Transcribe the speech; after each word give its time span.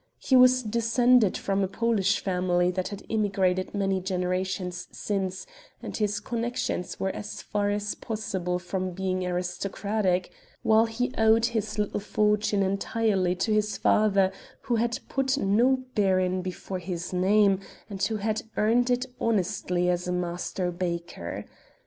He 0.17 0.35
was 0.35 0.63
descended 0.63 1.37
from 1.37 1.63
a 1.63 1.67
Polish 1.67 2.21
family 2.23 2.71
that 2.71 2.87
had 2.87 3.03
immigrated 3.07 3.75
many 3.75 3.99
generations 4.01 4.87
since 4.91 5.45
and 5.83 5.95
his 5.95 6.19
connections 6.19 6.99
were 6.99 7.11
as 7.11 7.43
far 7.43 7.69
as 7.69 7.93
possible 7.93 8.57
from 8.57 8.93
being 8.93 9.23
aristocratic, 9.27 10.31
while 10.63 10.87
he 10.87 11.13
owed 11.19 11.45
his 11.45 11.77
little 11.77 11.99
fortune 11.99 12.63
entirely 12.63 13.35
to 13.35 13.53
his 13.53 13.77
father 13.77 14.31
who 14.61 14.77
had 14.77 14.97
put 15.07 15.37
no 15.37 15.83
'baron' 15.93 16.41
before 16.41 16.79
his 16.79 17.13
name, 17.13 17.59
and 17.87 18.01
who 18.01 18.15
had 18.15 18.41
earned 18.57 18.89
it 18.89 19.05
honestly 19.19 19.87
as 19.87 20.07
a 20.07 20.11
master 20.11 20.71
baker. 20.71 21.45